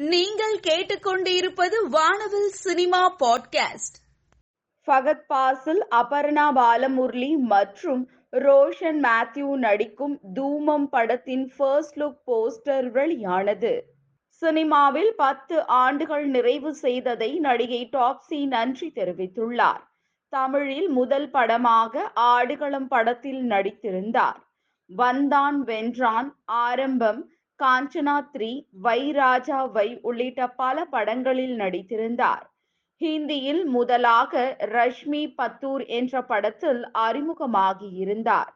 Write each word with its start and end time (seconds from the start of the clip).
நீங்கள் 0.00 0.60
கேட்டுக்கொண்டிருப்பது 0.60 1.88
வானவில் 1.90 2.48
சினிமா 2.48 3.16
பாட்காஸ்ட். 3.16 3.96
ஃபகத் 4.86 5.24
பாசில் 5.28 5.86
அபர்ணா 5.90 6.52
பாலமுரளி 6.54 7.36
மற்றும் 7.36 8.10
ரோஷன் 8.30 9.00
மேத்யூ 9.02 9.56
நடிக்கும் 9.56 10.18
தூமம் 10.34 10.84
படத்தின் 10.84 11.52
ஃபர்ஸ்ட் 11.56 11.96
லுக் 11.96 12.20
போஸ்டர் 12.26 12.90
வெளியானது. 12.90 13.84
சினிமாவில் 14.28 15.14
பத்து 15.16 15.66
ஆண்டுகள் 15.66 16.26
நிறைவு 16.26 16.74
செய்ததை 16.74 17.38
நடிகை 17.38 17.88
டாப்ஸி 17.92 18.46
நன்றி 18.46 18.92
தெரிவித்துள்ளார். 18.94 19.82
தமிழில் 20.28 20.88
முதல் 20.88 21.30
படமாக 21.30 22.10
ஆடுகளம் 22.14 22.88
படத்தில் 22.88 23.48
நடித்திருந்தார். 23.48 24.46
வந்தான் 24.86 25.64
வென்றான் 25.64 26.32
ஆரம்பம் 26.44 27.30
காஞ்சனா 27.62 28.16
த்ரீ 28.32 28.66
வை 28.70 29.12
ராஜா 29.12 29.64
வை 29.64 29.98
உள்ளிட்ட 30.00 30.48
பல 30.50 30.84
படங்களில் 30.84 31.58
நடித்திருந்தார். 31.58 32.44
ஹிந்தியில் 33.00 33.64
முதலாக 33.64 34.56
ரஷ்மி 34.60 35.22
பத்தூர் 35.42 35.86
என்ற 35.86 36.22
படத்தில் 36.22 36.80
அறிமுகமாகி 36.98 37.90
இருந்தார். 37.92 38.52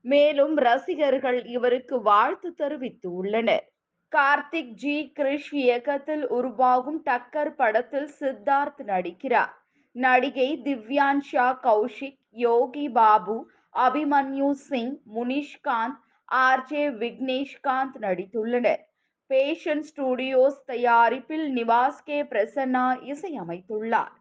மேலும் 0.00 0.56
ரசிகர்கள் 0.56 1.44
இவருக்கு 1.46 2.02
வாழ்த்து 2.02 2.54
தெரிவித்து 2.54 3.12
உள்ளனர். 3.12 3.72
கார்த்திக் 4.12 4.72
ஜி 4.74 5.12
கிரிஷ் 5.18 5.54
இயக்கத்தில் 5.54 6.28
உருவாகும் 6.28 7.02
டக்கர் 7.04 7.50
படத்தில் 7.50 8.10
சித்தார்த் 8.20 8.82
நடிக்கிறார். 8.86 9.54
நடிகை 9.96 10.48
திவ்யான்ஷா 10.64 11.46
கௌஷிக் 11.62 12.18
யோகி 12.30 12.88
பாபு 12.88 13.36
அபிமன்யு 13.74 14.50
சிங் 14.50 14.96
முனிஷ்காந்த் 15.14 15.98
ஆர் 16.26 16.64
ஜே 16.64 16.88
விக்னேஷ்காந்த் 16.88 17.96
நடித்துள்ளனர். 18.00 18.80
பேஷன் 19.26 19.86
ஸ்டுடியோஸ் 19.90 20.58
தயாரிப்பில் 20.66 21.54
நிவாஸ் 21.54 22.02
கே. 22.04 22.22
பிரசன்னா 22.22 22.84
இசையமைத்துள்ளார். 23.12 24.14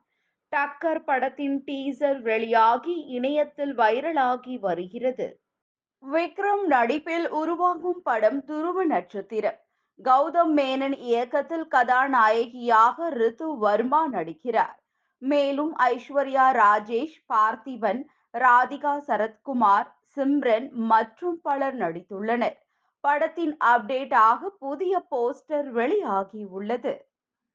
டக்கர் 0.55 0.99
படத்தின் 0.99 1.63
டீசர் 1.63 2.21
வெளியாகி 2.21 3.02
இணையத்தில் 3.02 3.77
வைரலாகி 3.77 4.60
வருகிறது. 4.60 5.41
விக்ரம் 6.12 6.63
நடிப்பில் 6.63 7.30
உருவாகும் 7.30 8.02
படம் 8.04 8.43
துருவ 8.43 8.85
நட்சத்திரம். 8.85 9.60
கௌதம் 10.04 10.54
மேனன் 10.55 10.98
இயக்கத்தில் 10.98 11.68
கதாநாயகியாக 11.68 13.10
ரித்து 13.10 13.58
வர்மா 13.58 14.08
நடிக்கிறார். 14.08 14.77
மேலும் 15.18 15.77
ஐஸ்வர்யா 15.77 16.48
ராஜேஷ் 16.52 17.18
பார்த்திபன் 17.34 18.04
ராதிகா 18.37 18.99
சரத்குமார் 19.08 19.95
சிம்ரன் 20.16 20.68
மற்றும் 20.91 21.38
பலர் 21.41 21.77
நடித்துள்ளனர். 21.77 22.55
படத்தின் 23.04 23.58
அப்டேட் 23.74 24.13
ஆக 24.13 24.49
புதிய 24.60 25.04
போஸ்டர் 25.12 25.68
வெளியாகி 25.71 26.44
உள்ளது 26.44 26.94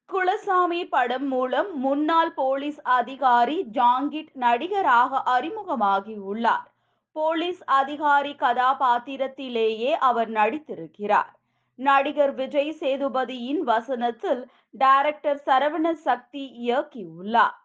குலசாமி 0.09 0.81
படம் 0.89 1.27
மூலம் 1.27 1.69
முன்னாள் 1.81 2.33
போலீஸ் 2.35 2.81
அதிகாரி 2.83 3.59
ஜாங்கிட் 3.73 4.33
நடிகராக 4.45 5.23
அறிமுகமாகி 5.35 6.17
உள்ளார் 6.31 6.69
போலீஸ் 7.17 7.63
அதிகாரி 7.65 8.33
கதாபாத்திரத்திலேயே 8.35 9.93
அவர் 10.09 10.31
நடித்திருக்கிறார். 10.31 11.31
நடிகர் 11.79 12.35
விஜய் 12.35 12.75
சேதுபதியின் 12.81 13.63
வசனத்தில் 13.63 14.43
டைரக்டர் 14.71 15.41
சரவண 15.47 15.93
சக்தி 15.93 16.45
இயக்கியுள்ளார். 16.65 17.57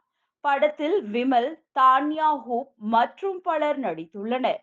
படத்தில் 0.41 0.97
விமல் 1.11 1.51
தான்யா 1.79 2.29
ஹூப் 2.45 2.71
மற்றும் 2.75 3.41
பலர் 3.41 3.79
நடித்துள்ளனர். 3.79 4.61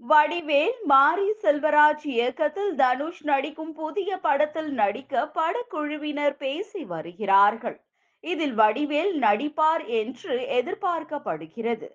வடிவேல் 0.00 0.78
மாரி 0.84 1.28
செல்வராஜ் 1.42 2.02
இயக்கத்தில் 2.02 2.72
தனுஷ் 2.74 3.20
நடிக்கும் 3.22 3.72
புதிய 3.72 4.16
படத்தில் 4.16 4.70
நடிக்க 4.72 5.22
படக்குழுவினர் 5.34 6.36
பேசி 6.36 6.84
வருகிறார்கள். 6.84 7.76
இதில் 8.24 8.54
வடிவேல் 8.58 9.12
நடிப்பார் 9.18 9.84
என்று 10.00 10.34
எதிர்பார்க்கப்படுகிறது. 10.58 11.88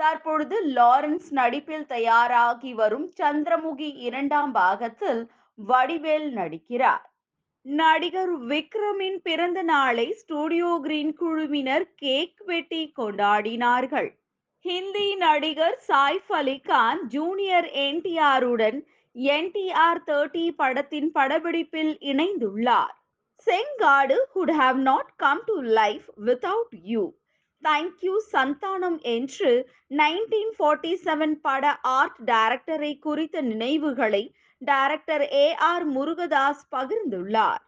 தற்பொழுது 0.00 0.56
லாரன்ஸ் 0.68 1.28
நடிப்பில் 1.30 1.86
தயாராகி 1.86 2.72
வரும் 2.74 3.06
சந்திரமுகி 3.20 3.90
இரண்டாம் 4.08 4.52
பாகத்தில் 4.52 5.22
வடிவேல் 5.58 6.28
நடிக்கிறார். 6.32 7.04
நடிகர் 7.66 8.34
விக்ரமின் 8.46 9.20
பிறந்த 9.22 9.62
நாளை 9.62 10.12
ஸ்டுடியோ 10.12 10.72
கிரீன் 10.82 11.14
குழுவினர் 11.14 11.86
கேக் 11.96 12.42
வெட்டி 12.46 12.82
கொண்டாடினார்கள். 12.98 14.10
ஹிந்தி 14.64 15.06
நடிகர் 15.14 15.76
சாய்ஃப் 15.86 16.28
அலி 16.30 16.54
கான் 16.58 17.00
ஜூனியர் 17.08 17.66
என்டிஆருடன் 17.84 18.76
என்டிஆர் 19.16 20.00
தேர்ட்டி 20.06 20.44
படத்தின் 20.50 21.08
படப்பிடிப்பில் 21.14 21.90
இணைந்துள்ளார். 22.10 22.92
Sengadu 23.46 24.18
could 24.34 24.52
have 24.60 24.78
not 24.80 25.10
come 25.16 25.42
to 25.46 25.56
life 25.78 26.06
without 26.26 26.76
you 26.90 27.02
thank you 27.62 28.14
Santhanam 28.34 29.00
என்று 29.14 29.50
நைன்டீன் 29.96 30.54
ஃபார்ட்டி 30.58 30.92
செவன் 31.06 31.34
பட 31.40 31.74
ஆர்ட் 31.98 32.20
டைரக்டரை 32.30 32.92
குறித்த 32.98 33.42
நினைவுகளை 33.42 34.24
டைரக்டர் 34.62 35.26
ஏ 35.34 35.46
ஆர் 35.70 35.86
முருகதாஸ் 35.88 36.64
பகிர்ந்துள்ளார். 36.76 37.62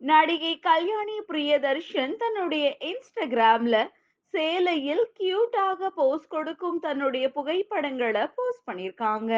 நடிகை 0.00 0.54
கல்யாணி 0.68 1.16
பிரியதர்ஷன் 1.30 2.12
தன்னுடைய 2.16 2.66
இன்ஸ்டாகிராம்ல 2.90 3.76
சேலையில் 4.34 5.02
கியூட்டாக 5.18 5.88
போஸ் 5.98 6.30
கொடுக்கும் 6.34 6.78
தன்னுடைய 6.86 7.26
புகைப்படங்களை 7.36 8.24
போஸ்ட் 8.36 8.66
பண்ணியிருக்காங்க. 8.68 9.32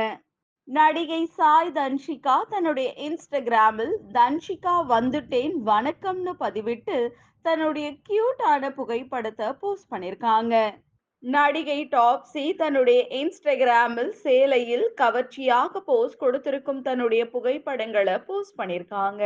நடிகை 0.69 1.20
சாய் 1.38 1.72
தன்ஷிகா 1.78 2.34
தன்னுடைய 2.53 2.88
இன்ஸ்டாகிராமில் 3.06 3.94
தன்ஷிகா 4.19 4.75
வந்துட்டேன் 4.94 5.54
வணக்கம்னு 5.70 6.34
பதிவிட்டு 6.44 6.98
தன்னுடைய 7.48 7.88
கியூட்டான 8.08 8.70
புகைப்படத்தை 8.78 9.48
போஸ்ட் 9.62 9.91
பண்ணியிருக்காங்க. 9.92 10.54
நடிகை 11.22 11.80
டாப்ஸி 11.97 12.44
தன்னுடைய 12.62 13.00
இன்ஸ்டாகிராமில் 13.22 14.12
சேலையில் 14.24 14.86
கவர்ச்சியாக 15.03 15.82
போஸ்ட் 15.91 16.22
கொடுத்திருக்கும் 16.22 16.82
தன்னுடைய 16.82 17.24
புகைப்படங்களை 17.30 18.16
போஸ்ட் 18.28 18.59
பண்ணியிருக்காங்க. 18.60 19.24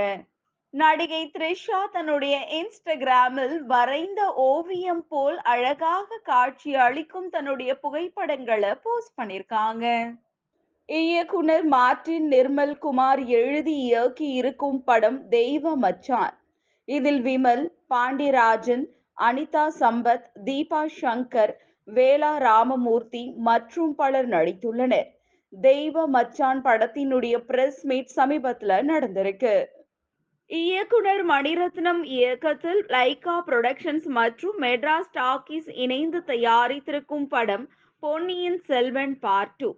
நடிகை 0.74 1.20
த்ரிஷா 1.34 1.78
தன்னுடைய 1.92 2.36
இன்ஸ்டாகிராமில் 2.56 3.58
வரைந்த 3.58 4.20
ஓவியம் 4.34 5.04
போல் 5.08 5.38
அழகாக 5.38 6.18
காட்சி 6.22 6.74
அளிக்கும் 6.74 7.28
தன்னுடைய 7.28 7.78
புகைப்படங்களை 7.78 8.72
போஸ்ட் 8.82 9.14
பண்ணியிருக்காங்க. 9.20 9.84
இயக்குனர் 10.88 11.64
மார்டின் 11.64 12.26
நிர்மல் 12.30 12.74
குமார் 12.78 13.22
எழுதி 13.24 13.76
இயக்கி 13.82 14.28
இருக்கும் 14.32 14.84
படம் 14.84 15.28
தெய்வ 15.28 15.76
மச்சான். 15.76 16.36
இதில் 16.88 17.22
விமல் 17.22 17.64
பாண்டியராஜன் 17.94 18.84
அனிதா 19.18 19.64
சம்பத் 19.80 20.26
தீபா 20.44 20.82
சங்கர் 21.00 21.54
வேலா 21.88 22.32
ராமமூர்த்தி 22.38 23.24
மற்றும் 23.38 23.94
பலர் 23.94 24.28
நடித்துள்ளனர். 24.28 25.08
தெய்வ 25.52 26.06
மச்சான் 26.06 26.62
படத்தினுடைய 26.62 27.36
பிரஸ் 27.38 27.82
மீட் 27.86 28.14
சமீபத்துல 28.16 28.78
நடந்திருக்கு. 28.92 29.56
இயக்குனர் 30.50 31.22
மணிரத்னம் 31.24 32.02
இயக்கத்தில் 32.16 32.80
லைகா 32.86 33.34
புரொடக்ஷன்ஸ் 33.46 34.06
மற்றும் 34.08 34.58
மெட்ராஸ் 34.60 35.10
டாக்கீஸ் 35.14 35.68
இணைந்து 35.74 36.18
தயாரித்திருக்கும் 36.26 37.26
படம் 37.28 37.64
பொன்னியின் 38.02 38.60
செல்வன் 38.60 39.14
பார்ட் 39.18 39.56
டூ 39.56 39.70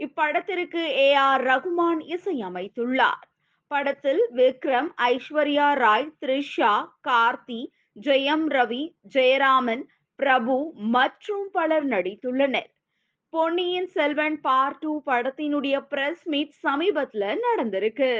இப்படத்திற்கு 0.00 0.82
ஏ 0.98 1.08
ஆர் 1.14 1.42
ரகுமான் 1.42 2.00
இசையமைத்துள்ளார். 2.14 3.24
படத்தில் 3.70 4.22
விக்ரம் 4.34 4.90
ஐஸ்வர்யா 5.06 5.68
ராய் 5.74 6.12
த்ரிஷா 6.24 6.72
கார்த்தி 7.08 7.60
ஜெயம் 8.06 8.46
ரவி 8.48 8.82
ஜெயராமன் 9.14 9.84
பிரபு 10.18 10.56
மற்றும் 10.74 11.48
பலர் 11.52 11.86
நடித்துள்ளனர். 11.86 12.70
பொன்னியின் 13.32 13.90
செல்வன் 13.96 14.40
பார்ட் 14.40 14.78
டூ 14.78 14.92
படத்தினுடைய 15.06 15.76
பிரஸ் 15.88 16.24
மீட் 16.28 16.56
சமீபத்துல 16.62 17.34
நடந்திருக்கு. 17.46 18.12